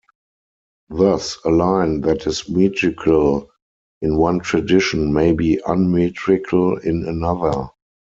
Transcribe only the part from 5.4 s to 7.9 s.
unmetrical in another.